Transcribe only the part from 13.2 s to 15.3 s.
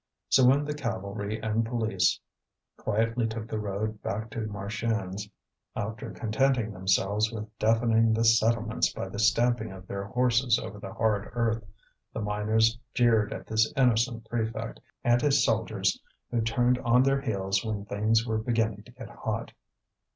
at this innocent prefect and